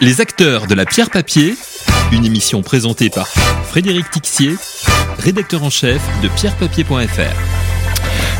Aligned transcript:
Les 0.00 0.20
acteurs 0.20 0.66
de 0.66 0.74
la 0.74 0.84
pierre 0.86 1.10
papier, 1.10 1.54
une 2.12 2.24
émission 2.24 2.62
présentée 2.62 3.10
par 3.10 3.28
Frédéric 3.28 4.10
Tixier, 4.10 4.56
rédacteur 5.18 5.62
en 5.62 5.70
chef 5.70 6.02
de 6.22 6.28
pierrepapier.fr. 6.28 7.54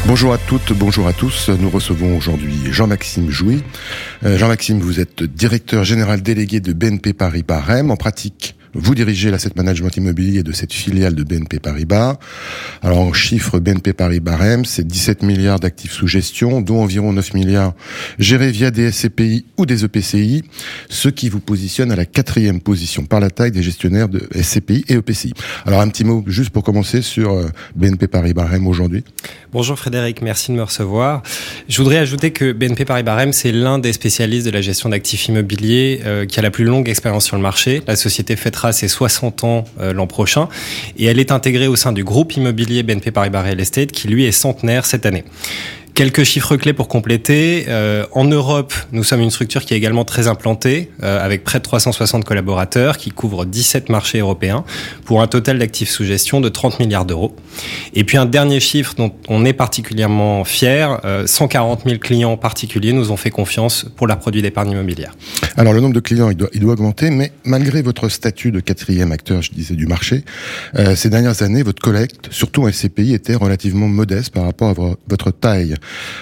Bonjour 0.07 0.35
à 0.35 0.39
toutes, 0.39 0.73
bonjour 0.75 1.07
à 1.07 1.15
tous. 1.15 1.49
Nous 1.49 1.71
recevons 1.71 2.17
aujourd'hui 2.17 2.55
Jean-Maxime 2.71 3.31
Jouy. 3.31 3.63
Euh, 4.25 4.37
Jean-Maxime, 4.37 4.79
vous 4.81 5.01
êtes 5.01 5.23
directeur 5.23 5.85
général 5.85 6.21
délégué 6.21 6.61
de 6.61 6.75
BNP 6.75 7.15
Paris 7.15 7.45
Rem. 7.49 7.91
En 7.91 7.97
pratique, 7.97 8.55
vous 8.75 8.95
dirigez 8.95 9.31
l'asset 9.31 9.51
management 9.57 9.97
immobilier 9.97 10.43
de 10.43 10.53
cette 10.53 10.73
filiale 10.73 11.15
de 11.15 11.23
BNP 11.23 11.61
Paribas. 11.61 12.19
Alors 12.83 12.99
en 12.99 13.13
chiffre, 13.13 13.61
BNP 13.61 13.93
Paribas 13.93 14.37
REM, 14.37 14.65
c'est 14.65 14.87
17 14.87 15.23
milliards 15.23 15.61
d'actifs 15.61 15.93
sous 15.93 16.07
gestion, 16.07 16.61
dont 16.61 16.83
environ 16.83 17.13
9 17.13 17.35
milliards 17.35 17.75
gérés 18.19 18.51
via 18.51 18.71
des 18.71 18.91
SCPI 18.91 19.47
ou 19.57 19.67
des 19.67 19.85
EPCI, 19.85 20.43
ce 20.89 21.09
qui 21.09 21.29
vous 21.29 21.41
positionne 21.41 21.93
à 21.93 21.97
la 21.97 22.05
quatrième 22.05 22.61
position 22.61 23.05
par 23.05 23.21
la 23.21 23.31
taille 23.31 23.53
des 23.53 23.63
gestionnaires 23.63 24.09
de 24.09 24.29
SCPI 24.35 24.85
et 24.89 24.95
EPCI. 24.95 25.35
Alors 25.67 25.81
un 25.81 25.89
petit 25.89 26.05
mot 26.05 26.25
juste 26.27 26.51
pour 26.51 26.65
commencer 26.65 27.03
sur 27.03 27.33
euh, 27.33 27.47
BNP 27.77 28.09
Paribas 28.09 28.47
REM 28.47 28.67
aujourd'hui. 28.67 29.05
Bonjour 29.53 29.79
Frédéric, 29.79 30.21
merci 30.21 30.51
de 30.51 30.57
me 30.57 30.63
recevoir. 30.63 31.23
Je 31.69 31.77
voudrais 31.79 31.99
ajouter 31.99 32.33
que 32.33 32.53
BNP 32.53 32.85
Paribas 32.85 33.15
REM, 33.15 33.33
c'est 33.33 33.53
l'un 33.53 33.79
des 33.79 33.93
spécialistes 33.93 34.47
de 34.47 34.51
la 34.51 34.61
gestion 34.61 34.89
d'actifs 34.89 35.29
immobiliers 35.29 36.01
euh, 36.05 36.27
qui 36.27 36.41
a 36.41 36.43
la 36.43 36.51
plus 36.51 36.65
longue 36.65 36.89
expérience 36.89 37.25
sur 37.25 37.37
le 37.37 37.43
marché. 37.43 37.81
La 37.87 37.95
société 37.95 38.35
fêtera 38.35 38.64
ses 38.73 38.89
60 38.89 39.45
ans 39.45 39.65
euh, 39.81 39.93
l'an 39.93 40.07
prochain 40.07 40.49
et 40.97 41.07
elle 41.07 41.19
est 41.19 41.33
intégrée 41.33 41.69
au 41.69 41.77
sein 41.77 41.93
du 41.93 42.05
groupe 42.05 42.37
immobilier 42.37 42.83
BNP 42.83 43.11
Paribas 43.11 43.43
Real 43.43 43.61
Estate 43.61 43.93
qui 43.93 44.09
lui 44.09 44.25
est 44.25 44.33
centenaire 44.33 44.87
cette 44.87 45.07
année. 45.07 45.25
Quelques 45.95 46.25
chiffres 46.25 46.57
clés 46.57 46.73
pour 46.73 46.89
compléter. 46.89 47.67
Euh, 47.69 48.05
en 48.11 48.25
Europe, 48.25 48.75
nous 48.91 49.05
sommes 49.05 49.21
une 49.21 49.31
structure 49.31 49.65
qui 49.65 49.75
est 49.75 49.77
également 49.77 50.05
très 50.05 50.27
implantée, 50.27 50.91
euh, 51.05 51.25
avec 51.25 51.45
près 51.45 51.59
de 51.59 51.63
360 51.63 52.25
collaborateurs, 52.25 52.97
qui 52.97 53.11
couvre 53.11 53.45
17 53.45 53.91
marchés 53.91 54.19
européens, 54.19 54.65
pour 55.05 55.23
un 55.23 55.29
total 55.29 55.61
d'actifs 55.61 55.91
sous 55.91 56.03
gestion 56.05 56.41
de 56.41 56.49
30 56.49 56.81
milliards 56.81 57.05
d'euros. 57.05 57.37
Et 57.95 58.03
puis 58.03 58.19
un 58.19 58.27
dernier 58.27 58.59
chiffre 58.59 58.95
dont 58.97 59.13
on 59.29 59.45
est 59.45 59.53
particulièrement 59.53 60.43
fier, 60.43 61.01
140 61.27 61.83
000 61.87 61.99
clients 61.99 62.37
particuliers 62.37 62.93
nous 62.93 63.13
ont 63.13 63.17
fait 63.17 63.31
confiance 63.31 63.87
pour 63.95 64.09
leurs 64.09 64.19
produits 64.19 64.43
d'épargne 64.43 64.73
immobilière. 64.73 65.15
Alors 65.57 65.73
le 65.73 65.81
nombre 65.81 65.95
de 65.95 66.01
clients, 66.01 66.29
il 66.31 66.37
doit, 66.37 66.49
il 66.53 66.61
doit 66.61 66.73
augmenter, 66.73 67.11
mais 67.11 67.31
malgré 67.45 67.83
votre 67.83 68.09
statut 68.09 68.51
de 68.51 68.59
quatrième 68.59 69.13
acteur, 69.13 69.43
je 69.43 69.53
disais, 69.53 69.77
du 69.77 69.87
marché, 69.87 70.25
euh, 70.77 70.97
ces 70.97 71.09
dernières 71.09 71.43
années, 71.43 71.63
votre 71.63 71.81
collecte, 71.81 72.29
surtout 72.33 72.65
en 72.65 72.73
SCPI, 72.73 73.15
était 73.15 73.37
relativement 73.37 73.87
modeste 73.87 74.35
par 74.35 74.45
rapport 74.45 74.71
à 74.71 74.97
votre 75.09 75.31
taille. 75.31 75.77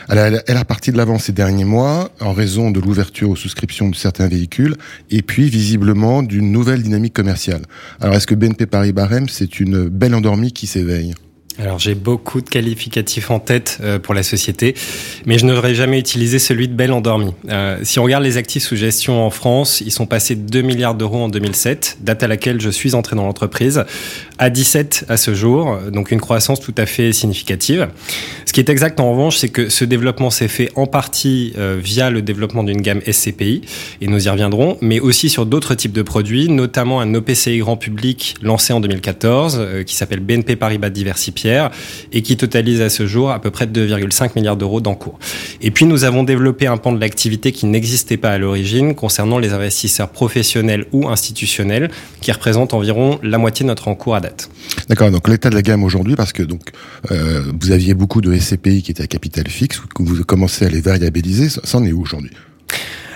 Elle 0.09 0.19
a, 0.19 0.43
elle 0.47 0.65
parti 0.65 0.93
de 0.93 0.97
l'avant 0.97 1.19
ces 1.19 1.33
derniers 1.33 1.65
mois 1.65 2.11
en 2.21 2.33
raison 2.33 2.71
de 2.71 2.81
l'ouverture 2.81 3.31
aux 3.31 3.37
souscriptions 3.37 3.89
de 3.89 3.95
certains 3.95 4.29
véhicules 4.29 4.77
et 5.11 5.23
puis 5.23 5.49
visiblement 5.49 6.23
d'une 6.23 6.53
nouvelle 6.53 6.83
dynamique 6.83 7.15
commerciale. 7.15 7.63
Alors 8.01 8.17
est-ce 8.17 8.27
que 8.27 8.35
BNP 8.35 8.67
Paris 8.67 8.93
Barème, 8.93 9.29
c'est 9.29 9.61
une 9.61 9.89
belle 9.89 10.15
endormie 10.15 10.53
qui 10.53 10.67
s'éveille? 10.67 11.15
Alors 11.59 11.79
j'ai 11.79 11.95
beaucoup 11.95 12.41
de 12.41 12.49
qualificatifs 12.49 13.31
en 13.31 13.39
tête 13.39 13.79
euh, 13.83 13.99
pour 13.99 14.15
la 14.15 14.23
société, 14.23 14.75
mais 15.27 15.39
je 15.39 15.45
n'aurais 15.45 15.75
jamais 15.75 15.99
utilisé 15.99 16.39
celui 16.39 16.67
de 16.67 16.75
belle 16.75 16.93
endormie. 16.93 17.33
Euh, 17.51 17.79
si 17.83 17.99
on 17.99 18.05
regarde 18.05 18.25
les 18.25 18.39
actifs 18.39 18.63
sous 18.63 18.77
gestion 18.77 19.25
en 19.25 19.31
France, 19.31 19.83
ils 19.85 19.91
sont 19.91 20.07
passés 20.07 20.35
de 20.35 20.41
2 20.41 20.63
milliards 20.63 20.95
d'euros 20.95 21.19
en 21.19 21.29
2007, 21.29 21.99
date 22.01 22.23
à 22.23 22.29
laquelle 22.29 22.61
je 22.61 22.71
suis 22.71 22.95
entré 22.95 23.17
dans 23.17 23.25
l'entreprise, 23.25 23.85
à 24.39 24.51
17 24.51 25.07
à 25.09 25.17
ce 25.17 25.35
jour, 25.35 25.79
donc 25.93 26.11
une 26.11 26.21
croissance 26.21 26.61
tout 26.61 26.75
à 26.79 26.87
fait 26.87 27.13
significative. 27.13 27.89
Ce 28.47 28.53
qui 28.53 28.61
est 28.61 28.71
exact 28.71 28.99
en 28.99 29.11
revanche, 29.11 29.37
c'est 29.37 29.51
que 29.51 29.69
ce 29.69 29.85
développement 29.85 30.31
s'est 30.31 30.49
fait 30.49 30.71
en 30.75 30.87
partie 30.87 31.53
euh, 31.59 31.79
via 31.83 32.11
le 32.11 32.23
développement 32.23 32.65
d'une 32.65 32.81
gamme 32.81 33.01
SCPI, 33.03 33.61
et 34.01 34.07
nous 34.07 34.27
y 34.27 34.29
reviendrons, 34.31 34.79
mais 34.81 35.01
aussi 35.01 35.29
sur 35.29 35.45
d'autres 35.45 35.75
types 35.75 35.93
de 35.93 36.03
produits, 36.03 36.49
notamment 36.49 37.01
un 37.01 37.15
OPCI 37.15 37.59
grand 37.59 37.77
public 37.77 38.37
lancé 38.41 38.73
en 38.73 38.81
2014, 38.81 39.85
qui 39.87 39.95
s'appelle 39.95 40.21
BNP 40.21 40.57
Paribas 40.57 40.91
Et 42.13 42.23
qui 42.23 42.37
totalise 42.37 42.81
à 42.81 42.89
ce 42.89 43.07
jour 43.07 43.31
à 43.31 43.41
peu 43.41 43.51
près 43.51 43.67
2,5 43.67 44.31
milliards 44.37 44.57
d'euros 44.57 44.81
d'encours. 44.81 45.19
Et 45.61 45.71
puis 45.71 45.85
nous 45.85 46.05
avons 46.05 46.23
développé 46.23 46.67
un 46.67 46.77
pan 46.77 46.93
de 46.93 47.01
l'activité 47.01 47.53
qui 47.53 47.67
n'existait 47.67 48.17
pas 48.17 48.31
à 48.31 48.39
l'origine 48.39 48.95
concernant 48.95 49.39
les 49.39 49.53
investisseurs 49.53 50.09
professionnels 50.09 50.87
ou 50.93 51.09
institutionnels 51.09 51.91
qui 52.21 52.33
représentent 52.33 52.75
environ 52.75 53.19
la 53.23 53.39
moitié 53.39 53.65
de 53.65 53.69
notre 53.69 53.89
encours 53.89 54.15
à 54.15 54.21
date. 54.21 54.51
D'accord, 54.89 55.11
donc 55.11 55.29
l'état 55.29 55.51
de 55.51 55.55
la 55.55 55.63
gamme 55.63 55.85
aujourd'hui, 55.85 56.17
parce 56.17 56.33
que 56.33 56.43
euh, 57.11 57.43
vous 57.61 57.71
aviez 57.73 57.95
beaucoup 57.95 58.21
de 58.21 58.37
SCPI 58.37 58.83
qui 58.83 58.91
étaient 58.91 59.03
à 59.03 59.07
capital 59.07 59.49
fixe, 59.49 59.81
vous 59.99 60.25
commencez 60.25 60.65
à 60.65 60.69
les 60.69 60.81
variabiliser, 60.81 61.49
ça 61.49 61.79
en 61.79 61.85
est 61.85 61.93
où 61.93 62.03
aujourd'hui? 62.03 62.31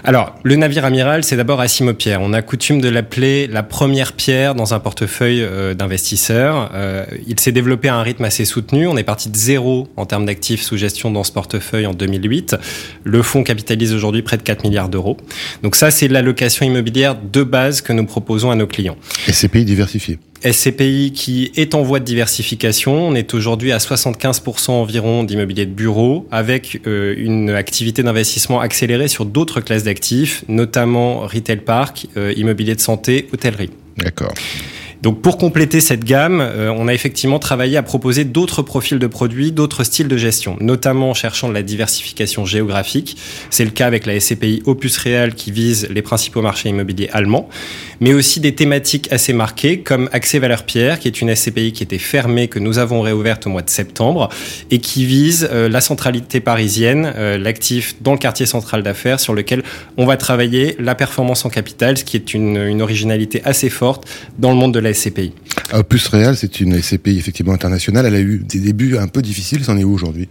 Alors, 0.07 0.37
le 0.45 0.55
navire 0.55 0.85
amiral, 0.85 1.25
c'est 1.25 1.37
d'abord 1.37 1.61
Assimo 1.61 1.93
Pierre. 1.93 2.21
On 2.23 2.33
a 2.33 2.41
coutume 2.41 2.81
de 2.81 2.89
l'appeler 2.89 3.49
la 3.49 3.65
première 3.65 4.13
pierre 4.13 4.55
dans 4.55 4.73
un 4.73 4.79
portefeuille 4.79 5.43
euh, 5.43 5.75
d'investisseurs. 5.75 6.71
Euh, 6.75 7.05
il 7.27 7.41
s'est 7.41 7.51
développé 7.51 7.89
à 7.89 7.97
un 7.97 8.03
rythme 8.03 8.23
assez 8.23 8.45
soutenu. 8.45 8.87
On 8.87 8.97
est 8.97 9.03
parti 9.03 9.31
de 9.31 9.37
zéro 9.37 9.89
en 9.97 10.07
termes 10.07 10.25
d'actifs 10.25 10.63
sous 10.63 10.77
gestion 10.77 11.11
dans 11.11 11.25
ce 11.25 11.33
portefeuille 11.33 11.87
en 11.87 11.93
2008. 11.93 12.55
Le 13.03 13.21
fonds 13.21 13.43
capitalise 13.43 13.93
aujourd'hui 13.93 14.23
près 14.23 14.37
de 14.37 14.43
4 14.43 14.63
milliards 14.63 14.89
d'euros. 14.89 15.17
Donc 15.65 15.75
ça, 15.75 15.91
c'est 15.91 16.07
l'allocation 16.07 16.65
immobilière 16.65 17.17
de 17.17 17.43
base 17.43 17.81
que 17.81 17.93
nous 17.93 18.07
proposons 18.07 18.53
à 18.53 18.55
nos 18.55 18.69
clients. 18.69 18.97
Et 19.27 19.33
ces 19.33 19.49
pays 19.49 19.65
diversifiés 19.65 20.21
SCPI 20.43 21.13
qui 21.13 21.53
est 21.57 21.75
en 21.75 21.83
voie 21.83 22.01
de 22.01 22.05
diversification. 22.05 23.09
On 23.09 23.15
est 23.15 23.35
aujourd'hui 23.35 23.73
à 23.73 23.79
75% 23.79 24.71
environ 24.71 25.25
d'immobilier 25.25 25.67
de 25.67 25.73
bureau 25.73 26.27
avec 26.31 26.81
euh, 26.87 27.15
une 27.17 27.51
activité 27.51 28.03
d'investissement 28.03 28.61
accélérée 28.61 29.09
sur 29.09 29.25
d'autres 29.25 29.61
classes 29.61 29.85
d'actifs, 29.85 30.45
notamment 30.49 31.21
retail 31.21 31.59
park, 31.59 32.07
euh, 32.17 32.33
immobilier 32.37 32.75
de 32.75 32.81
santé, 32.81 33.29
hôtellerie. 33.33 33.71
D'accord. 33.97 34.35
Donc 35.03 35.21
pour 35.21 35.39
compléter 35.39 35.81
cette 35.81 36.05
gamme, 36.05 36.41
euh, 36.41 36.73
on 36.77 36.89
a 36.89 36.95
effectivement 36.95 37.39
travaillé 37.39 37.77
à 37.77 37.83
proposer 37.83 38.25
d'autres 38.25 38.63
profils 38.63 38.99
de 38.99 39.07
produits, 39.07 39.53
d'autres 39.53 39.85
styles 39.85 40.09
de 40.09 40.17
gestion, 40.17 40.57
notamment 40.61 41.11
en 41.11 41.15
cherchant 41.15 41.49
de 41.49 41.55
la 41.55 41.63
diversification 41.63 42.45
géographique. 42.45 43.17
C'est 43.51 43.65
le 43.65 43.71
cas 43.71 43.87
avec 43.87 44.07
la 44.07 44.19
SCPI 44.19 44.63
Opus 44.65 44.97
Real 44.99 45.35
qui 45.35 45.51
vise 45.51 45.89
les 45.91 46.03
principaux 46.03 46.43
marchés 46.43 46.71
immobiliers 46.71 47.11
allemands, 47.13 47.49
mais 48.01 48.15
aussi 48.15 48.41
des 48.41 48.55
thématiques 48.55 49.13
assez 49.13 49.33
marquées 49.33 49.81
comme 49.81 50.09
Accès 50.13 50.39
Valeur 50.39 50.65
Pierre, 50.65 50.99
qui 50.99 51.09
est 51.09 51.21
une 51.21 51.35
SCPI 51.35 51.73
qui 51.73 51.83
était 51.83 51.99
fermée, 51.99 52.49
que 52.49 52.59
nous 52.59 52.79
avons 52.79 53.01
réouverte 53.01 53.47
au 53.47 53.51
mois 53.51 53.63
de 53.63 53.71
septembre, 53.71 54.29
et 54.71 54.79
qui 54.79 55.05
vise 55.05 55.49
euh, 55.53 55.69
la 55.69 55.81
centralité 55.81 56.41
parisienne, 56.41 57.13
euh, 57.17 57.39
l'actif 57.39 57.97
dans 58.01 58.13
le 58.13 58.19
quartier 58.19 58.47
central 58.47 58.83
d'affaires, 58.83 59.21
sur 59.21 59.35
lequel 59.35 59.63
on 59.97 60.07
va 60.07 60.17
travailler 60.17 60.77
la 60.79 60.95
performance 60.95 61.45
en 61.45 61.51
capital, 61.51 61.99
ce 61.99 62.05
qui 62.05 62.17
est 62.17 62.35
une, 62.35 62.57
une 62.57 62.83
originalité 62.83 63.43
assez 63.45 63.69
forte 63.69 64.05
dans 64.39 64.51
le 64.51 64.57
monde 64.57 64.73
de 64.73 64.86
la 64.87 64.95
SCPI 64.95 65.33
Opus 65.73 66.07
Real, 66.09 66.37
c'est 66.37 66.61
une 66.61 66.81
SCPI 66.81 67.19
effectivement 67.19 67.53
internationale. 67.53 68.07
Elle 68.07 68.15
a 68.15 68.21
eu 68.21 68.39
des 68.39 68.61
débuts 68.61 68.97
un 68.99 69.09
peu 69.09 69.21
difficiles. 69.21 69.65
C'en 69.65 69.77
est 69.77 69.83
où 69.83 69.93
aujourd'hui? 69.93 70.29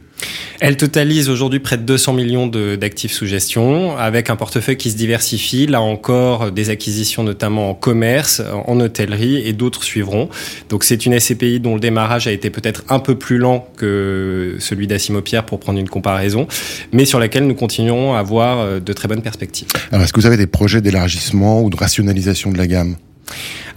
Elle 0.62 0.78
totalise 0.78 1.30
aujourd'hui 1.30 1.60
près 1.60 1.78
de 1.78 1.84
200 1.84 2.14
millions 2.14 2.48
d'actifs 2.48 3.12
sous 3.12 3.26
gestion, 3.26 3.98
avec 3.98 4.30
un 4.30 4.38
portefeuille 4.38 4.78
qui 4.78 4.92
se 4.92 4.96
diversifie. 4.96 5.68
Là 5.68 5.82
encore, 5.82 6.54
des 6.54 6.70
acquisitions 6.70 7.24
notamment 7.24 7.70
en 7.70 7.74
commerce, 7.74 8.42
en 8.66 8.80
hôtellerie, 8.80 9.46
et 9.46 9.52
d'autres 9.52 9.84
suivront. 9.84 10.30
Donc 10.70 10.86
c'est 10.86 11.06
une 11.06 11.20
SCPI 11.20 11.60
dont 11.60 11.74
le 11.74 11.82
démarrage 11.82 12.28
a 12.28 12.32
été 12.32 12.50
peut-être 12.50 12.86
un 12.88 13.00
peu 13.00 13.16
plus 13.16 13.38
lent 13.38 13.68
que 13.76 14.56
celui 14.60 14.88
d'Assimo 14.88 15.22
Pierre, 15.22 15.46
pour 15.46 15.60
prendre 15.60 15.80
une 15.80 15.90
comparaison, 15.90 16.48
mais 16.94 17.04
sur 17.04 17.20
laquelle 17.20 17.46
nous 17.46 17.56
continuons 17.56 18.14
à 18.14 18.20
avoir 18.20 18.60
euh, 18.60 18.80
de 18.80 18.94
très 18.94 19.10
bonnes 19.10 19.22
perspectives. 19.22 19.68
Alors 19.92 20.06
est-ce 20.06 20.14
que 20.14 20.22
vous 20.22 20.28
avez 20.28 20.38
des 20.38 20.48
projets 20.48 20.80
d'élargissement 20.80 21.62
ou 21.62 21.70
de 21.70 21.76
rationalisation 21.76 22.54
de 22.54 22.58
la 22.58 22.68
gamme? 22.68 22.96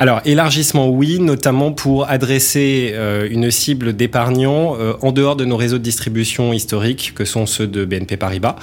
Alors, 0.00 0.20
élargissement, 0.24 0.88
oui, 0.88 1.18
notamment 1.18 1.72
pour 1.72 2.08
adresser 2.08 2.92
euh, 2.94 3.26
une 3.28 3.50
cible 3.50 3.96
d'épargnants 3.96 4.76
euh, 4.78 4.92
en 5.02 5.10
dehors 5.10 5.34
de 5.34 5.44
nos 5.44 5.56
réseaux 5.56 5.78
de 5.78 5.82
distribution 5.82 6.52
historiques, 6.52 7.14
que 7.16 7.24
sont 7.24 7.46
ceux 7.46 7.66
de 7.66 7.84
BNP 7.84 8.16
Paribas. 8.16 8.54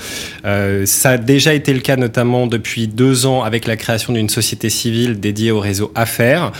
Euh, 0.45 0.85
ça 0.85 1.12
a 1.12 1.18
déjà 1.18 1.53
été 1.53 1.74
le 1.74 1.81
cas 1.81 1.97
notamment 1.97 2.47
depuis 2.47 2.88
deux 2.88 3.25
ans 3.25 3.44
avec 3.44 3.68
la 3.68 3.75
création 3.75 4.13
d'une 4.13 4.30
société 4.30 4.69
civile 4.69 5.19
dédiée 5.19 5.51
au 5.51 5.60
réseau 5.60 5.92
Affaires, 5.94 6.54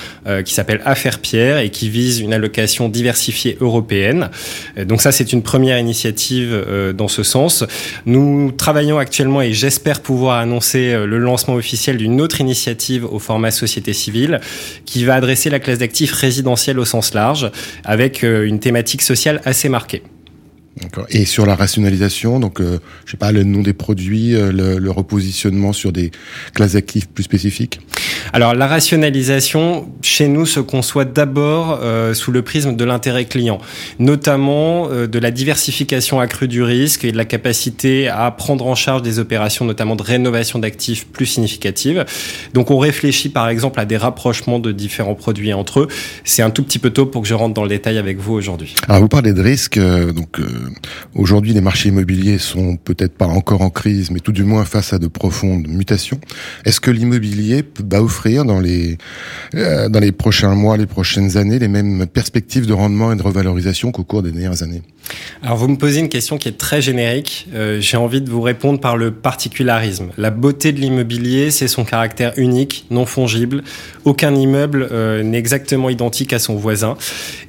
qui 0.44 0.54
s'appelle 0.54 0.82
Affaires 0.86 1.20
Pierre 1.20 1.60
et 1.60 1.70
qui 1.70 1.90
vise 1.90 2.20
une 2.20 2.34
allocation 2.34 2.90
diversifiée 2.90 3.58
européenne. 3.62 4.30
donc 4.86 5.02
ça, 5.02 5.12
c'est 5.12 5.32
une 5.34 5.42
première 5.42 5.78
initiative 5.78 6.66
dans 6.96 7.08
ce 7.08 7.24
sens. 7.24 7.64
Nous 8.06 8.52
travaillons 8.52 8.98
actuellement 8.98 9.42
et 9.42 9.54
j'espère 9.54 10.02
pouvoir 10.02 10.40
annoncer 10.40 10.96
le 11.06 11.18
lancement 11.18 11.56
officiel 11.56 11.98
d'une 11.98 12.22
autre 12.22 12.42
initiative 12.42 13.06
au 13.06 13.20
format 13.20 13.52
société 13.52 13.94
civile 13.94 14.42
qui 14.86 15.04
va 15.06 15.16
adresser 15.16 15.50
la 15.50 15.60
classe 15.60 15.80
d'actifs 15.80 16.14
résidentiels 16.14 16.80
au 16.80 16.86
sens 16.86 17.14
large, 17.14 17.52
avec 17.84 18.24
euh, 18.24 18.48
une 18.48 18.60
thématique 18.60 19.02
sociale 19.02 19.42
assez 19.46 19.70
marquée. 19.70 20.04
Et 21.10 21.26
sur 21.26 21.46
la 21.46 21.56
rationalisation, 21.56 22.40
donc 22.40 22.60
euh, 22.60 22.80
je 23.06 23.12
sais 23.12 23.18
pas 23.18 23.32
le 23.32 23.44
nom 23.44 23.62
des 23.62 23.74
produits, 23.74 24.36
euh, 24.36 24.52
le, 24.52 24.92
repositionnement 24.92 25.74
sur 25.74 25.92
des 25.92 26.12
classes 26.54 26.74
d'actifs 26.74 27.08
plus 27.08 27.24
spécifiques? 27.24 27.80
Alors 28.34 28.54
la 28.54 28.68
rationalisation, 28.68 29.88
chez 30.02 30.28
nous, 30.28 30.46
se 30.46 30.60
conçoit 30.60 31.06
d'abord 31.06 31.80
euh, 31.82 32.14
sous 32.14 32.32
le 32.32 32.42
prisme 32.42 32.76
de 32.76 32.84
l'intérêt 32.84 33.26
client, 33.26 33.60
notamment 34.00 34.90
euh, 34.90 35.08
de 35.08 35.20
la 35.20 35.32
diversification 35.32 36.20
accrue 36.20 36.48
du 36.48 36.64
risque 36.64 37.06
et 37.06 37.12
de 37.12 37.18
la 37.18 37.26
capacité 37.26 38.08
à 38.08 38.30
prendre 38.32 38.68
en 38.68 38.76
charge 38.76 39.02
des 39.02 39.20
opérations, 39.20 39.66
notamment 39.66 39.96
de 39.96 40.04
rénovation 40.04 40.60
d'actifs 40.60 41.08
plus 41.08 41.26
significatives. 41.26 42.06
Donc 42.54 42.72
on 42.72 42.78
réfléchit 42.78 43.30
par 43.30 43.48
exemple 43.48 43.80
à 43.80 43.86
des 43.86 43.98
rapprochements 43.98 44.60
de 44.60 44.72
différents 44.72 45.16
produits 45.16 45.54
entre 45.54 45.82
eux. 45.82 45.88
C'est 46.24 46.42
un 46.42 46.50
tout 46.50 46.64
petit 46.64 46.80
peu 46.80 46.90
tôt 46.90 47.06
pour 47.06 47.22
que 47.22 47.28
je 47.28 47.34
rentre 47.34 47.54
dans 47.54 47.64
le 47.64 47.70
détail 47.70 47.98
avec 47.98 48.18
vous 48.18 48.34
aujourd'hui. 48.34 48.76
Alors 48.88 49.02
vous 49.02 49.08
parlez 49.08 49.34
de 49.34 49.42
risque. 49.42 49.78
Euh, 49.78 50.12
donc 50.12 50.40
aujourd'hui, 51.14 51.54
les 51.54 51.62
marchés 51.62 51.90
immobiliers 51.90 52.38
sont 52.38 52.78
peut-être 52.78 53.14
pas 53.14 53.28
encore 53.28 53.62
en 53.62 53.70
crise, 53.70 54.12
mais 54.12 54.20
tout 54.20 54.32
du 54.32 54.44
moins 54.44 54.66
face 54.66 54.94
à 54.94 55.00
de 55.00 55.08
profondes 55.08 55.68
mutations. 55.68 56.20
Est-ce 56.66 56.80
que 56.80 56.92
l'immobilier 56.92 57.64
va 57.84 58.02
offrir 58.02 58.46
dans 58.46 58.60
les 58.60 58.98
euh, 59.56 59.90
dans 59.90 60.00
les 60.00 60.12
prochains 60.12 60.56
mois, 60.56 60.78
les 60.78 60.86
prochaines 60.86 61.38
années, 61.38 61.60
les 61.60 61.68
mêmes 61.68 62.06
perspectives 62.08 62.66
de 62.66 62.74
rendement 62.74 63.12
et 63.12 63.16
de 63.16 63.24
revalorisation 63.24 63.92
qu'au 63.92 64.04
cours 64.04 64.24
des 64.24 64.32
dernières 64.32 64.64
années? 64.64 64.82
Alors 65.44 65.58
vous 65.58 65.68
me 65.68 65.78
posez 65.78 66.00
une 66.00 66.10
question 66.10 66.38
qui 66.38 66.48
est 66.50 66.58
très 66.58 66.82
générique. 66.82 67.48
Euh, 67.54 67.80
J'ai 67.80 67.98
envie 67.98 68.22
de 68.22 68.30
vous 68.30 68.42
répondre 68.42 68.80
par 68.80 68.98
le 68.98 69.12
particularisme. 69.12 70.10
La 70.18 70.32
beauté 70.32 70.72
de 70.72 70.80
l'immobilier, 70.80 71.52
c'est 71.52 71.68
son 71.68 71.86
caractère 71.86 72.34
unique, 72.38 72.86
non 72.90 73.06
fongible. 73.06 73.64
Aucun 74.04 74.34
immeuble 74.34 74.88
euh, 74.92 75.24
n'est 75.24 75.38
exactement 75.38 75.90
identique 75.90 76.34
à 76.34 76.40
son 76.40 76.56
voisin, 76.56 76.98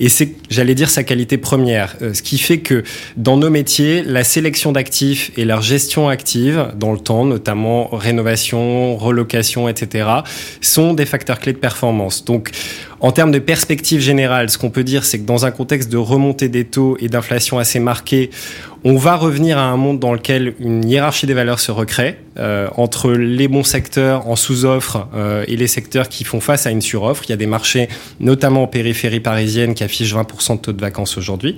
et 0.00 0.08
c'est, 0.08 0.34
j'allais 0.50 0.74
dire, 0.74 0.90
sa 0.90 1.02
qualité 1.02 1.38
première. 1.38 1.96
Euh, 2.02 2.14
ce 2.14 2.22
qui 2.22 2.38
fait 2.38 2.58
que 2.58 2.82
dans 3.16 3.36
nos 3.36 3.50
métiers, 3.50 4.02
la 4.02 4.24
sélection 4.24 4.72
d'actifs 4.72 5.30
et 5.36 5.44
leur 5.44 5.62
gestion 5.62 6.08
active 6.08 6.72
dans 6.76 6.92
le 6.92 6.98
temps, 6.98 7.24
notamment 7.24 7.88
rénovation, 7.88 8.96
relocation, 8.96 9.68
etc., 9.68 10.08
sont 10.60 10.94
des 10.94 11.06
facteurs 11.06 11.38
clés 11.40 11.52
de 11.52 11.58
performance. 11.58 12.24
Donc, 12.24 12.50
en 13.00 13.12
termes 13.12 13.31
de 13.31 13.38
perspective 13.38 14.00
générale, 14.00 14.48
ce 14.50 14.58
qu'on 14.58 14.70
peut 14.70 14.84
dire, 14.84 15.04
c'est 15.04 15.19
que 15.19 15.26
dans 15.26 15.44
un 15.44 15.50
contexte 15.50 15.90
de 15.90 15.96
remontée 15.96 16.48
des 16.48 16.64
taux 16.64 16.96
et 17.00 17.08
d'inflation 17.08 17.58
assez 17.58 17.78
marquée, 17.78 18.31
on 18.84 18.96
va 18.96 19.16
revenir 19.16 19.58
à 19.58 19.62
un 19.62 19.76
monde 19.76 19.98
dans 19.98 20.12
lequel 20.12 20.54
une 20.60 20.88
hiérarchie 20.88 21.26
des 21.26 21.34
valeurs 21.34 21.58
se 21.58 21.72
recrée 21.72 22.19
euh, 22.38 22.69
entre 22.76 23.10
les 23.10 23.48
bons 23.48 23.64
secteurs 23.64 24.28
en 24.28 24.37
sous-offre 24.37 25.08
euh, 25.14 25.44
et 25.48 25.56
les 25.56 25.66
secteurs 25.66 26.08
qui 26.08 26.22
font 26.22 26.40
face 26.40 26.66
à 26.66 26.70
une 26.70 26.81
suroffre. 26.81 27.25
Il 27.26 27.31
y 27.31 27.32
a 27.32 27.37
des 27.37 27.46
marchés, 27.46 27.88
notamment 28.20 28.62
en 28.62 28.66
périphérie 28.69 29.20
parisienne, 29.20 29.75
qui 29.75 29.82
affichent 29.82 30.14
20% 30.14 30.56
de 30.56 30.60
taux 30.60 30.72
de 30.72 30.81
vacances 30.81 31.19
aujourd'hui. 31.19 31.56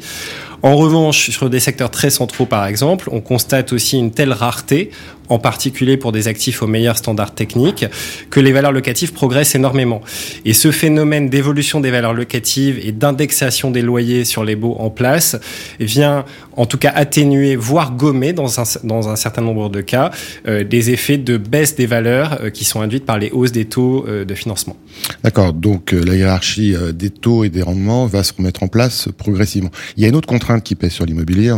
En 0.63 0.77
revanche, 0.77 1.31
sur 1.31 1.51
des 1.51 1.61
secteurs 1.61 1.91
très 1.91 2.11
centraux, 2.11 2.47
par 2.47 2.67
exemple, 2.67 3.09
on 3.13 3.21
constate 3.21 3.73
aussi 3.73 3.99
une 3.99 4.11
telle 4.11 4.33
rareté, 4.33 4.91
en 5.29 5.39
particulier 5.39 5.97
pour 5.97 6.13
des 6.13 6.29
actifs 6.29 6.63
aux 6.63 6.67
meilleurs 6.67 6.97
standards 6.97 7.35
techniques, 7.35 7.87
que 8.31 8.41
les 8.41 8.53
valeurs 8.53 8.73
locatives 8.73 9.13
progressent 9.13 9.55
énormément. 9.55 10.01
Et 10.45 10.53
ce 10.53 10.71
phénomène 10.71 11.29
d'évolution 11.29 11.81
des 11.81 11.91
valeurs 11.91 12.15
locatives 12.15 12.79
et 12.83 12.93
d'indexation 12.93 13.71
des 13.71 13.83
loyers 13.83 14.25
sur 14.25 14.45
les 14.45 14.57
baux 14.57 14.77
en 14.79 14.91
place 14.91 15.37
vient 15.81 16.25
en 16.59 16.67
tout 16.67 16.77
cas 16.77 16.93
atténuer, 16.95 17.55
voire 17.55 17.93
gommer 17.93 18.33
dans 18.33 18.61
un, 18.61 18.65
dans 18.83 19.09
un 19.09 19.17
certain 19.17 19.43
nombre 19.43 19.69
de 19.71 19.81
cas, 19.81 20.11
euh, 20.47 20.65
des 20.65 20.91
effets 20.91 21.17
de 21.17 21.37
baisse 21.37 21.77
des 21.77 21.87
valeurs 21.87 22.41
euh, 22.43 22.51
qui 22.51 22.65
sont 22.65 22.81
induites 22.81 23.07
par 23.07 23.19
les 23.19 23.31
hausses 23.31 23.53
des 23.53 23.65
taux 23.65 24.05
euh, 24.09 24.25
de 24.25 24.35
financement. 24.35 24.77
D'accord, 25.23 25.53
donc 25.53 25.93
la 25.93 26.17
hiérarchie 26.17 26.75
des 26.93 27.11
taux 27.11 27.45
et 27.45 27.49
des 27.49 27.63
rendements 27.63 28.07
va 28.07 28.25
se 28.25 28.33
remettre 28.33 28.65
en 28.65 28.69
place 28.69 29.09
progressivement. 29.17 29.71
Il 29.97 30.03
y 30.03 30.07
a 30.07 30.09
une 30.09 30.17
autre 30.17 30.27
contrainte 30.27 30.65
qui 30.65 30.75
pèse 30.75 30.91
sur 30.91 31.07
l'immobilier, 31.07 31.55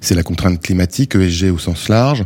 c'est 0.00 0.16
la 0.16 0.24
contrainte 0.24 0.60
climatique, 0.60 1.14
ESG 1.14 1.52
au 1.52 1.58
sens 1.58 1.88
large. 1.88 2.24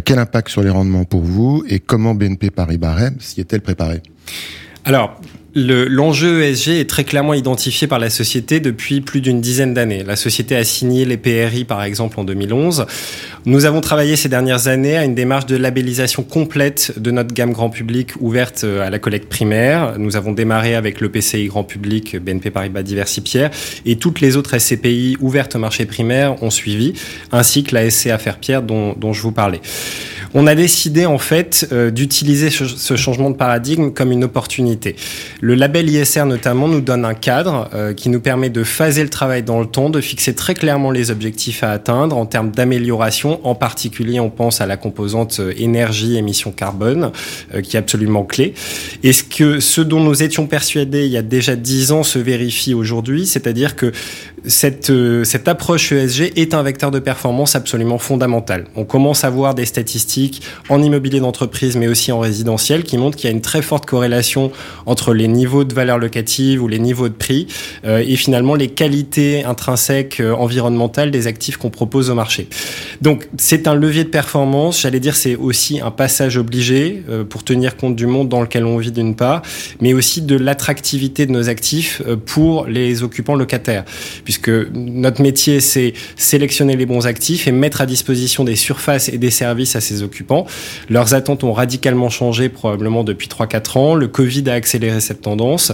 Quel 0.00 0.18
impact 0.18 0.48
sur 0.48 0.62
les 0.62 0.70
rendements 0.70 1.04
pour 1.04 1.22
vous 1.22 1.64
et 1.68 1.80
comment 1.80 2.14
BNP 2.14 2.50
Paris-Barème 2.50 3.16
s'y 3.20 3.40
est-elle 3.40 3.62
préparée? 3.62 4.02
Alors, 4.84 5.20
L'enjeu 5.60 6.44
ESG 6.44 6.68
est 6.68 6.88
très 6.88 7.02
clairement 7.02 7.34
identifié 7.34 7.88
par 7.88 7.98
la 7.98 8.10
société 8.10 8.60
depuis 8.60 9.00
plus 9.00 9.20
d'une 9.20 9.40
dizaine 9.40 9.74
d'années. 9.74 10.04
La 10.04 10.14
société 10.14 10.54
a 10.54 10.62
signé 10.62 11.04
les 11.04 11.16
PRI 11.16 11.64
par 11.64 11.82
exemple 11.82 12.20
en 12.20 12.24
2011. 12.24 12.86
Nous 13.44 13.64
avons 13.64 13.80
travaillé 13.80 14.14
ces 14.14 14.28
dernières 14.28 14.68
années 14.68 14.96
à 14.96 15.04
une 15.04 15.16
démarche 15.16 15.46
de 15.46 15.56
labellisation 15.56 16.22
complète 16.22 17.00
de 17.00 17.10
notre 17.10 17.34
gamme 17.34 17.52
grand 17.52 17.70
public 17.70 18.12
ouverte 18.20 18.62
euh, 18.62 18.86
à 18.86 18.90
la 18.90 19.00
collecte 19.00 19.28
primaire. 19.28 19.98
Nous 19.98 20.16
avons 20.16 20.32
démarré 20.32 20.76
avec 20.76 21.00
le 21.00 21.08
PCI 21.08 21.46
grand 21.46 21.64
public 21.64 22.16
BNP 22.16 22.50
Paribas 22.50 22.82
Diversipierre 22.82 23.50
et 23.84 23.96
toutes 23.96 24.20
les 24.20 24.36
autres 24.36 24.56
SCPI 24.56 25.16
ouvertes 25.20 25.56
au 25.56 25.58
marché 25.58 25.86
primaire 25.86 26.40
ont 26.40 26.50
suivi, 26.50 26.92
ainsi 27.32 27.64
que 27.64 27.74
la 27.74 27.90
SC 27.90 28.08
Affaires 28.08 28.38
Pierre 28.38 28.62
dont, 28.62 28.94
dont 28.96 29.12
je 29.12 29.22
vous 29.22 29.32
parlais. 29.32 29.60
On 30.34 30.46
a 30.46 30.54
décidé 30.54 31.06
en 31.06 31.18
fait 31.18 31.68
euh, 31.72 31.90
d'utiliser 31.90 32.50
ce 32.50 32.96
changement 32.96 33.30
de 33.30 33.36
paradigme 33.36 33.90
comme 33.90 34.12
une 34.12 34.24
opportunité. 34.24 34.96
Le 35.40 35.54
label 35.54 35.88
ISR 35.88 36.24
notamment 36.24 36.68
nous 36.68 36.80
donne 36.80 37.04
un 37.04 37.14
cadre 37.14 37.68
euh, 37.74 37.94
qui 37.94 38.08
nous 38.10 38.20
permet 38.20 38.50
de 38.50 38.62
phaser 38.62 39.02
le 39.02 39.08
travail 39.08 39.42
dans 39.42 39.60
le 39.60 39.66
temps, 39.66 39.88
de 39.90 40.00
fixer 40.00 40.34
très 40.34 40.54
clairement 40.54 40.90
les 40.90 41.10
objectifs 41.10 41.62
à 41.62 41.70
atteindre 41.70 42.16
en 42.16 42.26
termes 42.26 42.50
d'amélioration. 42.50 43.40
En 43.46 43.54
particulier, 43.54 44.20
on 44.20 44.30
pense 44.30 44.60
à 44.60 44.66
la 44.66 44.76
composante 44.76 45.40
euh, 45.40 45.54
énergie, 45.56 46.16
émission 46.16 46.50
carbone, 46.50 47.10
qui 47.62 47.76
est 47.76 47.80
absolument 47.80 48.24
clé. 48.24 48.54
Et 49.02 49.12
ce 49.12 49.24
que 49.24 49.60
ce 49.60 49.80
dont 49.80 50.00
nous 50.00 50.22
étions 50.22 50.46
persuadés 50.46 51.06
il 51.06 51.12
y 51.12 51.16
a 51.16 51.22
déjà 51.22 51.56
dix 51.56 51.92
ans 51.92 52.02
se 52.02 52.18
vérifie 52.18 52.74
aujourd'hui, 52.74 53.26
c'est-à-dire 53.26 53.76
que 53.76 53.92
cette, 54.48 54.92
cette 55.24 55.46
approche 55.46 55.92
ESG 55.92 56.32
est 56.36 56.54
un 56.54 56.62
vecteur 56.62 56.90
de 56.90 56.98
performance 56.98 57.54
absolument 57.54 57.98
fondamental. 57.98 58.64
On 58.76 58.84
commence 58.84 59.24
à 59.24 59.30
voir 59.30 59.54
des 59.54 59.66
statistiques 59.66 60.42
en 60.68 60.82
immobilier 60.82 61.20
d'entreprise, 61.20 61.76
mais 61.76 61.88
aussi 61.88 62.12
en 62.12 62.18
résidentiel, 62.18 62.82
qui 62.82 62.98
montre 62.98 63.16
qu'il 63.16 63.28
y 63.28 63.32
a 63.32 63.36
une 63.36 63.42
très 63.42 63.62
forte 63.62 63.86
corrélation 63.86 64.50
entre 64.86 65.14
les 65.14 65.28
niveaux 65.28 65.64
de 65.64 65.74
valeur 65.74 65.98
locative 65.98 66.62
ou 66.62 66.68
les 66.68 66.78
niveaux 66.78 67.08
de 67.08 67.14
prix 67.14 67.46
euh, 67.84 68.02
et 68.06 68.16
finalement 68.16 68.54
les 68.54 68.68
qualités 68.68 69.44
intrinsèques 69.44 70.20
euh, 70.20 70.34
environnementales 70.34 71.10
des 71.10 71.26
actifs 71.26 71.56
qu'on 71.56 71.70
propose 71.70 72.10
au 72.10 72.14
marché. 72.14 72.48
Donc 73.00 73.28
c'est 73.36 73.68
un 73.68 73.74
levier 73.74 74.04
de 74.04 74.08
performance, 74.08 74.82
j'allais 74.82 75.00
dire 75.00 75.16
c'est 75.16 75.36
aussi 75.36 75.80
un 75.80 75.90
passage 75.90 76.36
obligé 76.36 77.02
euh, 77.08 77.24
pour 77.24 77.44
tenir 77.44 77.76
compte 77.76 77.96
du 77.96 78.06
monde 78.06 78.28
dans 78.28 78.40
lequel 78.40 78.64
on 78.64 78.78
vit 78.78 78.92
d'une 78.92 79.14
part, 79.14 79.42
mais 79.80 79.92
aussi 79.92 80.22
de 80.22 80.36
l'attractivité 80.36 81.26
de 81.26 81.32
nos 81.32 81.48
actifs 81.48 82.02
pour 82.26 82.66
les 82.66 83.02
occupants 83.02 83.34
locataires, 83.34 83.84
puisque 84.24 84.37
notre 84.74 85.22
métier 85.22 85.60
c'est 85.60 85.94
sélectionner 86.16 86.76
les 86.76 86.86
bons 86.86 87.06
actifs 87.06 87.46
et 87.48 87.52
mettre 87.52 87.80
à 87.80 87.86
disposition 87.86 88.44
des 88.44 88.56
surfaces 88.56 89.08
et 89.08 89.18
des 89.18 89.30
services 89.30 89.76
à 89.76 89.80
occupants 90.02 90.08
occupants. 90.08 90.46
Leurs 90.88 91.14
attentes 91.14 91.44
ont 91.44 91.52
radicalement 91.52 92.08
changé 92.08 92.48
probablement 92.48 93.04
depuis 93.04 93.28
3-4 93.28 93.78
ans. 93.78 93.94
Le 93.94 94.08
Covid 94.08 94.48
a 94.48 94.54
accéléré 94.54 95.00
cette 95.00 95.22
tendance. 95.22 95.72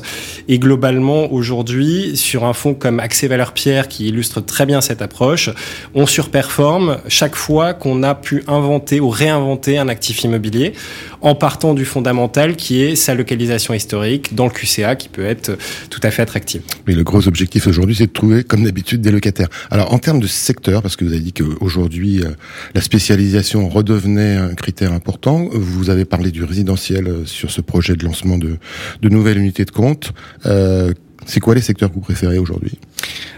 Et 0.49 0.59
globalement, 0.59 1.33
aujourd'hui, 1.33 2.17
sur 2.17 2.45
un 2.45 2.53
fonds 2.53 2.75
comme 2.75 3.01
Accès 3.01 3.29
Valeur 3.29 3.53
Pierre, 3.53 3.89
qui 3.89 4.09
illustre 4.09 4.41
très 4.41 4.67
bien 4.67 4.81
cette 4.81 5.03
approche, 5.03 5.51
on 5.95 6.07
surperforme 6.07 6.99
chaque 7.09 7.37
fois 7.37 7.75
qu'on 7.75 8.03
a 8.03 8.15
pu 8.15 8.43
inventer 8.47 9.01
ou 9.01 9.09
réinventer 9.09 9.79
un 9.79 9.89
actif 9.89 10.25
immobilier 10.25 10.75
en 11.21 11.35
partant 11.35 11.75
du 11.75 11.85
fondamental 11.85 12.57
qui 12.57 12.83
est 12.83 12.97
sa 12.97 13.15
localisation 13.15 13.73
historique 13.73 14.35
dans 14.35 14.45
le 14.45 14.51
QCA 14.51 14.97
qui 14.97 15.09
peut 15.09 15.25
être 15.25 15.57
tout 15.89 16.01
à 16.03 16.11
fait 16.11 16.23
attractive. 16.23 16.63
Mais 16.87 16.95
le 16.95 17.03
gros 17.03 17.27
objectif 17.27 17.67
aujourd'hui, 17.67 17.95
c'est 17.95 18.07
de 18.09 18.13
trouver, 18.13 18.44
comme 18.47 18.65
d'habitude, 18.65 19.01
des 19.01 19.11
locataires. 19.11 19.49
Alors, 19.71 19.93
en 19.93 19.99
termes 19.99 20.21
de 20.21 20.27
secteur, 20.27 20.83
parce 20.83 20.97
que 20.97 21.05
vous 21.05 21.13
avez 21.13 21.21
dit 21.21 21.33
qu'aujourd'hui, 21.33 22.23
euh, 22.23 22.31
la 22.75 22.81
spécialisation 22.81 23.69
redevenait 23.69 24.37
un 24.37 24.55
critère 24.55 24.93
important. 24.93 25.49
Vous 25.53 25.91
avez 25.91 26.05
parlé 26.05 26.31
du 26.31 26.45
résidentiel 26.45 27.09
euh, 27.09 27.25
sur 27.25 27.51
ce 27.51 27.61
projet 27.61 27.97
de 27.97 28.05
lancement 28.05 28.39
de, 28.39 28.57
de 29.03 29.09
nouvelles 29.09 29.39
unités 29.39 29.65
de 29.65 29.71
compte. 29.71 30.13
Euh, 30.47 30.93
c'est 31.27 31.41
quoi 31.41 31.55
les 31.55 31.61
secteurs 31.61 31.89
que 31.89 31.95
vous 31.95 32.01
préférez 32.01 32.39
aujourd'hui? 32.39 32.79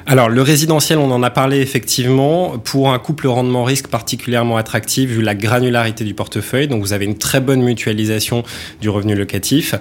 Alors 0.08 0.28
le 0.28 0.40
résidentiel, 0.40 0.98
on 0.98 1.10
en 1.10 1.24
a 1.24 1.30
parlé 1.30 1.58
effectivement, 1.58 2.58
pour 2.58 2.92
un 2.92 2.98
couple 3.00 3.26
rendement-risque 3.26 3.88
particulièrement 3.88 4.56
attractif 4.56 5.10
vu 5.10 5.20
la 5.20 5.34
granularité 5.34 6.04
du 6.04 6.14
portefeuille. 6.14 6.68
Donc 6.68 6.80
vous 6.80 6.92
avez 6.92 7.06
une 7.06 7.18
très 7.18 7.40
bonne 7.40 7.60
mutualisation 7.60 8.44
du 8.80 8.88
revenu 8.88 9.16
locatif. 9.16 9.74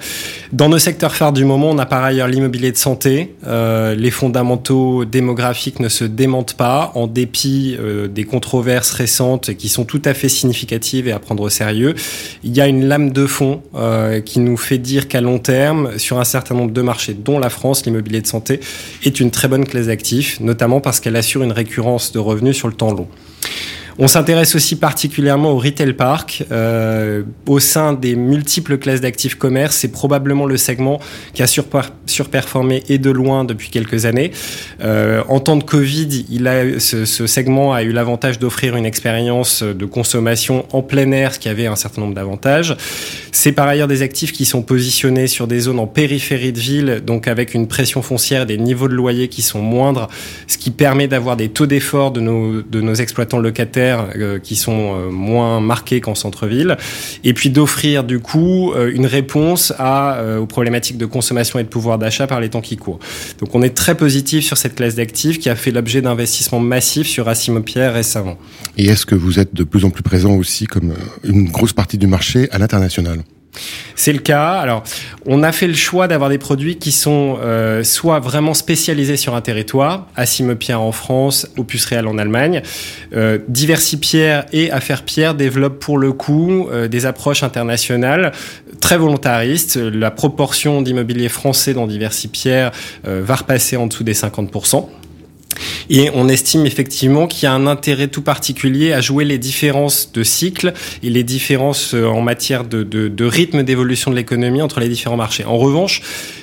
Dans 0.51 0.67
nos 0.67 0.79
secteurs 0.79 1.13
phares 1.13 1.31
du 1.31 1.45
moment, 1.45 1.69
on 1.69 1.77
a 1.77 1.85
par 1.85 2.03
ailleurs 2.03 2.27
l'immobilier 2.27 2.71
de 2.71 2.77
santé. 2.77 3.35
Euh, 3.45 3.93
les 3.93 4.09
fondamentaux 4.09 5.05
démographiques 5.05 5.79
ne 5.79 5.89
se 5.89 6.03
démentent 6.03 6.55
pas 6.55 6.91
en 6.95 7.05
dépit 7.05 7.77
euh, 7.79 8.07
des 8.07 8.23
controverses 8.23 8.93
récentes 8.93 9.53
qui 9.53 9.69
sont 9.69 9.85
tout 9.85 10.01
à 10.05 10.15
fait 10.15 10.29
significatives 10.29 11.07
et 11.07 11.11
à 11.11 11.19
prendre 11.19 11.43
au 11.43 11.49
sérieux. 11.49 11.93
Il 12.43 12.55
y 12.55 12.61
a 12.61 12.67
une 12.67 12.87
lame 12.87 13.11
de 13.11 13.27
fond 13.27 13.61
euh, 13.75 14.21
qui 14.21 14.39
nous 14.39 14.57
fait 14.57 14.79
dire 14.79 15.07
qu'à 15.07 15.21
long 15.21 15.37
terme, 15.37 15.99
sur 15.99 16.19
un 16.19 16.23
certain 16.23 16.55
nombre 16.55 16.71
de 16.71 16.81
marchés, 16.81 17.13
dont 17.13 17.37
la 17.37 17.51
France, 17.51 17.85
l'immobilier 17.85 18.21
de 18.21 18.27
santé 18.27 18.59
est 19.03 19.19
une 19.19 19.29
très 19.29 19.47
bonne 19.47 19.65
classe 19.75 19.87
d'actifs 19.87 20.39
notamment 20.39 20.79
parce 20.79 21.01
qu'elle 21.01 21.17
assure 21.17 21.43
une 21.43 21.51
récurrence 21.51 22.13
de 22.13 22.19
revenus 22.19 22.55
sur 22.55 22.67
le 22.69 22.73
temps 22.73 22.93
long. 22.93 23.07
On 23.97 24.09
s'intéresse 24.09 24.55
aussi 24.55 24.75
particulièrement 24.75 25.51
au 25.51 25.57
retail 25.57 25.93
park. 25.93 26.43
Euh, 26.51 27.23
au 27.45 27.59
sein 27.59 27.93
des 27.93 28.15
multiples 28.15 28.77
classes 28.77 28.99
d'actifs 28.99 29.35
commerce, 29.35 29.77
c'est 29.77 29.87
probablement 29.87 30.45
le 30.45 30.57
segment 30.57 30.99
qui 31.33 31.41
a 31.43 31.47
surperformé 31.47 32.83
et 32.89 32.97
de 32.97 33.09
loin 33.09 33.45
depuis 33.45 33.69
quelques 33.69 34.05
années. 34.05 34.31
Euh, 34.81 35.23
en 35.29 35.39
temps 35.39 35.55
de 35.55 35.63
Covid, 35.63 36.25
il 36.29 36.47
a, 36.47 36.77
ce, 36.79 37.05
segment 37.05 37.73
a 37.73 37.83
eu 37.83 37.93
l'avantage 37.93 38.37
d'offrir 38.37 38.75
une 38.75 38.85
expérience 38.85 39.63
de 39.63 39.85
consommation 39.85 40.65
en 40.73 40.81
plein 40.81 41.11
air, 41.11 41.33
ce 41.33 41.39
qui 41.39 41.47
avait 41.47 41.67
un 41.67 41.77
certain 41.77 42.01
nombre 42.01 42.15
d'avantages. 42.15 42.75
C'est 43.31 43.53
par 43.53 43.67
ailleurs 43.67 43.87
des 43.87 44.01
actifs 44.01 44.33
qui 44.33 44.43
sont 44.43 44.61
positionnés 44.61 45.27
sur 45.27 45.47
des 45.47 45.61
zones 45.61 45.79
en 45.79 45.87
périphérie 45.87 46.51
de 46.51 46.59
ville, 46.59 47.01
donc 47.05 47.29
avec 47.29 47.53
une 47.53 47.67
pression 47.67 48.01
foncière, 48.01 48.45
des 48.45 48.57
niveaux 48.57 48.89
de 48.89 48.93
loyer 48.93 49.29
qui 49.29 49.41
sont 49.41 49.61
moindres, 49.61 50.09
ce 50.47 50.57
qui 50.57 50.71
permet 50.71 51.07
d'avoir 51.07 51.37
des 51.37 51.47
taux 51.47 51.65
d'effort 51.65 52.11
de 52.11 52.19
nos, 52.19 52.61
de 52.61 52.81
nos 52.81 52.95
exploitants 52.95 53.39
locataires 53.39 53.84
euh, 53.91 54.39
qui 54.39 54.55
sont 54.55 54.95
euh, 54.95 55.09
moins 55.09 55.59
marqués 55.59 56.01
qu'en 56.01 56.15
centre-ville, 56.15 56.77
et 57.23 57.33
puis 57.33 57.49
d'offrir 57.49 58.03
du 58.03 58.19
coup 58.19 58.73
euh, 58.73 58.91
une 58.93 59.05
réponse 59.05 59.71
aux 59.71 60.45
problématiques 60.45 60.97
de 60.97 61.05
consommation 61.05 61.59
et 61.59 61.63
de 61.63 61.67
pouvoir 61.67 61.97
d'achat 61.97 62.27
par 62.27 62.39
les 62.39 62.49
temps 62.49 62.61
qui 62.61 62.77
courent. 62.77 62.99
Donc 63.39 63.53
on 63.53 63.61
est 63.61 63.75
très 63.75 63.95
positif 63.95 64.45
sur 64.45 64.57
cette 64.57 64.75
classe 64.75 64.95
d'actifs 64.95 65.39
qui 65.39 65.49
a 65.49 65.55
fait 65.55 65.71
l'objet 65.71 66.01
d'investissements 66.01 66.59
massifs 66.59 67.07
sur 67.07 67.27
Assimo 67.27 67.61
Pierre 67.61 67.93
récemment. 67.93 68.37
Et 68.77 68.85
est-ce 68.85 69.05
que 69.05 69.15
vous 69.15 69.39
êtes 69.39 69.53
de 69.53 69.63
plus 69.63 69.85
en 69.85 69.89
plus 69.89 70.03
présent 70.03 70.35
aussi 70.35 70.65
comme 70.65 70.93
une 71.23 71.49
grosse 71.49 71.73
partie 71.73 71.97
du 71.97 72.07
marché 72.07 72.49
à 72.51 72.57
l'international? 72.57 73.23
C'est 73.95 74.13
le 74.13 74.19
cas. 74.19 74.53
Alors, 74.53 74.83
on 75.25 75.43
a 75.43 75.51
fait 75.51 75.67
le 75.67 75.73
choix 75.73 76.07
d'avoir 76.07 76.29
des 76.29 76.37
produits 76.37 76.77
qui 76.77 76.91
sont 76.91 77.37
euh, 77.41 77.83
soit 77.83 78.19
vraiment 78.19 78.53
spécialisés 78.53 79.17
sur 79.17 79.35
un 79.35 79.41
territoire, 79.41 80.07
Assime 80.15 80.55
Pierre 80.55 80.81
en 80.81 80.91
France, 80.91 81.47
Opus 81.57 81.85
Réal 81.85 82.07
en 82.07 82.17
Allemagne. 82.17 82.61
Euh, 83.13 83.39
Diversipierre 83.47 84.45
et 84.51 84.71
Affaire 84.71 85.03
Pierre 85.03 85.35
développent 85.35 85.79
pour 85.79 85.97
le 85.97 86.11
coup 86.11 86.67
euh, 86.69 86.87
des 86.87 87.05
approches 87.05 87.43
internationales 87.43 88.31
très 88.79 88.97
volontaristes. 88.97 89.77
La 89.77 90.11
proportion 90.11 90.81
d'immobilier 90.81 91.29
français 91.29 91.73
dans 91.73 91.87
Diversipierre 91.87 92.71
euh, 93.07 93.21
va 93.23 93.35
repasser 93.35 93.77
en 93.77 93.87
dessous 93.87 94.03
des 94.03 94.13
50%. 94.13 94.87
Et 95.89 96.09
on 96.13 96.27
estime 96.27 96.65
effectivement 96.65 97.27
qu'il 97.27 97.43
y 97.43 97.47
a 97.47 97.53
un 97.53 97.67
intérêt 97.67 98.07
tout 98.07 98.21
particulier 98.21 98.93
à 98.93 99.01
jouer 99.01 99.25
les 99.25 99.37
différences 99.37 100.11
de 100.13 100.23
cycle 100.23 100.73
et 101.03 101.09
les 101.09 101.23
différences 101.23 101.93
euh, 101.93 102.05
en 102.05 102.21
matière 102.21 102.63
de, 102.63 103.25
rythme 103.25 103.63
d'évolution 103.63 104.11
de 104.11 104.15
l'économie 104.15 104.61
entre 104.61 104.79
les 104.79 104.89
différents 104.89 105.17
marchés. 105.17 105.45
En 105.45 105.57
revanche, 105.57 106.01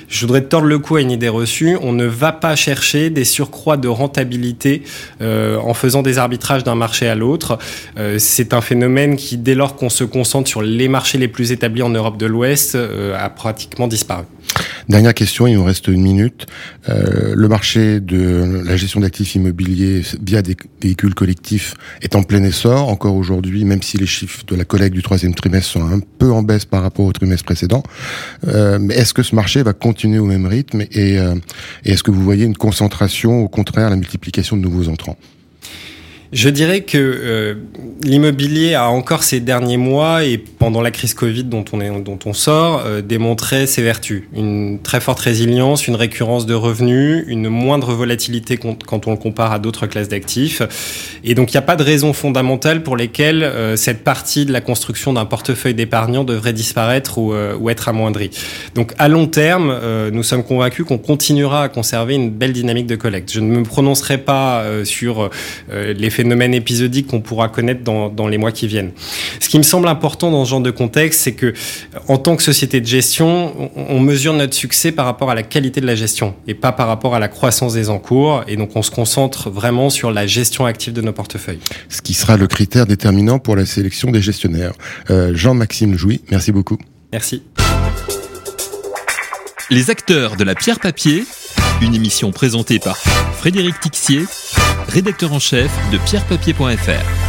je 0.09 0.21
voudrais 0.21 0.43
tordre 0.43 0.67
le 0.67 0.79
cou 0.79 0.97
à 0.97 1.01
une 1.01 1.11
idée 1.11 1.29
reçue. 1.29 1.77
On 1.81 1.91
ne 1.91 2.05
va 2.05 2.31
pas 2.31 2.55
chercher 2.55 3.09
des 3.09 3.23
surcroîts 3.23 3.77
de 3.77 3.87
rentabilité 3.87 4.83
euh, 5.21 5.57
en 5.57 5.73
faisant 5.73 6.03
des 6.03 6.17
arbitrages 6.17 6.63
d'un 6.63 6.75
marché 6.75 7.07
à 7.07 7.15
l'autre. 7.15 7.57
Euh, 7.97 8.17
c'est 8.19 8.53
un 8.53 8.61
phénomène 8.61 9.15
qui, 9.15 9.37
dès 9.37 9.55
lors 9.55 9.75
qu'on 9.75 9.89
se 9.89 10.03
concentre 10.03 10.47
sur 10.47 10.61
les 10.61 10.87
marchés 10.87 11.17
les 11.17 11.27
plus 11.27 11.51
établis 11.51 11.81
en 11.81 11.89
Europe 11.89 12.17
de 12.17 12.25
l'Ouest, 12.25 12.77
a 13.17 13.29
pratiquement 13.29 13.87
disparu. 13.87 14.25
Dernière 14.87 15.13
question, 15.13 15.47
il 15.47 15.55
nous 15.55 15.63
reste 15.63 15.87
une 15.87 16.01
minute. 16.01 16.45
Le 16.87 17.47
marché 17.47 17.99
de 17.99 18.61
la 18.65 18.77
gestion 18.77 18.99
d'actifs 18.99 19.32
immobiliers 19.35 20.01
via 20.21 20.41
des 20.41 20.55
véhicules 20.81 21.13
collectifs 21.13 21.73
est 22.01 22.15
en 22.15 22.23
plein 22.23 22.43
essor 22.43 22.89
encore 22.89 23.15
aujourd'hui, 23.15 23.65
même 23.65 23.81
si 23.81 23.97
les 23.97 24.05
chiffres 24.05 24.43
de 24.47 24.55
la 24.55 24.65
collecte 24.65 24.95
du 24.95 25.03
troisième 25.03 25.33
trimestre 25.33 25.71
sont 25.71 25.85
un 25.85 25.99
peu 25.99 26.31
en 26.31 26.43
baisse 26.43 26.65
par 26.65 26.81
rapport 26.81 27.05
au 27.05 27.11
trimestre 27.11 27.45
précédent. 27.45 27.83
Euh, 28.47 28.79
est-ce 28.89 29.13
que 29.13 29.23
ce 29.23 29.35
marché 29.35 29.63
va 29.63 29.73
continuer 29.73 30.19
au 30.19 30.25
même 30.25 30.45
rythme 30.45 30.81
et, 30.81 31.19
euh, 31.19 31.35
et 31.85 31.91
est-ce 31.91 32.03
que 32.03 32.11
vous 32.11 32.23
voyez 32.23 32.45
une 32.45 32.57
concentration, 32.57 33.41
au 33.41 33.47
contraire, 33.47 33.89
la 33.89 33.95
multiplication 33.95 34.57
de 34.57 34.61
nouveaux 34.61 34.89
entrants? 34.89 35.17
Je 36.33 36.49
dirais 36.49 36.81
que 36.81 36.97
euh, 36.97 37.53
l'immobilier 38.03 38.73
a 38.73 38.89
encore 38.89 39.23
ces 39.23 39.39
derniers 39.39 39.77
mois 39.77 40.23
et 40.23 40.37
pendant 40.37 40.81
la 40.81 40.91
crise 40.91 41.13
Covid 41.13 41.43
dont 41.43 41.63
on, 41.73 41.81
est, 41.81 42.01
dont 42.01 42.19
on 42.25 42.33
sort, 42.33 42.83
euh, 42.85 43.01
démontré 43.01 43.67
ses 43.67 43.81
vertus. 43.81 44.23
Une 44.35 44.79
très 44.81 44.99
forte 44.99 45.19
résilience, 45.19 45.87
une 45.87 45.95
récurrence 45.95 46.45
de 46.45 46.53
revenus, 46.53 47.23
une 47.27 47.49
moindre 47.49 47.93
volatilité 47.93 48.57
quand 48.57 49.07
on 49.07 49.11
le 49.11 49.17
compare 49.17 49.51
à 49.51 49.59
d'autres 49.59 49.87
classes 49.87 50.09
d'actifs. 50.09 50.61
Et 51.23 51.35
donc 51.35 51.51
il 51.51 51.55
n'y 51.55 51.59
a 51.59 51.63
pas 51.63 51.75
de 51.75 51.83
raison 51.83 52.13
fondamentale 52.13 52.83
pour 52.83 52.97
lesquelles 52.97 53.43
euh, 53.43 53.75
cette 53.75 54.03
partie 54.03 54.45
de 54.45 54.51
la 54.51 54.61
construction 54.61 55.13
d'un 55.13 55.25
portefeuille 55.25 55.73
d'épargnants 55.73 56.23
devrait 56.23 56.53
disparaître 56.53 57.17
ou, 57.17 57.33
euh, 57.33 57.69
être 57.69 57.87
amoindrie. 57.87 58.31
Donc 58.75 58.93
à 58.97 59.07
long 59.07 59.27
terme, 59.27 59.73
nous 60.11 60.21
sommes 60.21 60.43
convaincus 60.43 60.85
qu'on 60.85 60.97
continuera 60.97 61.63
à 61.63 61.69
conserver 61.69 62.13
une 62.13 62.29
belle 62.29 62.53
dynamique 62.53 62.85
de 62.85 62.95
collecte. 62.95 63.31
Je 63.31 63.39
ne 63.39 63.47
me 63.47 63.63
prononcerai 63.63 64.19
pas 64.19 64.63
sur 64.83 65.29
les 65.71 66.09
phénomènes 66.23 66.53
épisodiques 66.53 67.07
qu'on 67.07 67.19
pourra 67.19 67.49
connaître 67.49 67.83
dans, 67.83 68.07
dans, 68.07 68.29
les 68.29 68.37
mois 68.37 68.53
qui 68.53 68.65
viennent. 68.65 68.91
Ce 69.41 69.49
qui 69.49 69.57
me 69.57 69.63
semble 69.63 69.89
important 69.89 70.31
dans 70.31 70.45
ce 70.45 70.51
genre 70.51 70.61
de 70.61 70.71
contexte, 70.71 71.19
c'est 71.19 71.33
que 71.33 71.53
en 72.07 72.17
tant 72.17 72.37
que 72.37 72.43
société 72.43 72.79
de 72.79 72.85
gestion, 72.85 73.53
on, 73.75 73.95
on, 73.95 73.99
mesure 73.99 74.33
notre 74.33 74.53
succès 74.53 74.93
par 74.93 75.05
rapport 75.05 75.29
à 75.29 75.35
la 75.35 75.43
qualité 75.43 75.81
de 75.81 75.85
la 75.85 75.95
gestion 75.95 76.33
et 76.47 76.53
pas 76.53 76.71
par 76.71 76.87
rapport 76.87 77.13
à 77.13 77.19
la 77.19 77.27
croissance 77.27 77.73
des 77.73 77.89
encours. 77.89 78.45
Et 78.47 78.55
donc 78.55 78.71
on 78.75 78.81
se 78.81 78.91
concentre 78.91 79.49
vraiment 79.49 79.89
sur 79.89 80.11
la 80.11 80.25
gestion 80.25 80.65
active 80.65 80.93
de 80.93 81.01
nos 81.01 81.11
portefeuille. 81.11 81.59
Ce 81.89 82.01
qui 82.01 82.13
sera 82.13 82.37
le 82.37 82.47
critère 82.47 82.85
déterminant 82.85 83.39
pour 83.39 83.57
la 83.57 83.65
sélection 83.65 84.11
des 84.11 84.21
gestionnaires. 84.21 84.73
Euh, 85.09 85.35
Jean-Maxime 85.35 85.97
Jouy, 85.97 86.21
merci 86.31 86.53
beaucoup. 86.53 86.77
Merci. 87.11 87.43
Les 89.69 89.89
acteurs 89.89 90.35
de 90.35 90.43
la 90.43 90.55
pierre 90.55 90.79
papier, 90.79 91.25
une 91.81 91.95
émission 91.95 92.31
présentée 92.31 92.79
par 92.79 92.97
Frédéric 92.97 93.79
Tixier, 93.79 94.25
rédacteur 94.93 95.33
en 95.33 95.39
chef 95.39 95.71
de 95.91 95.97
pierrepapier.fr. 95.97 97.22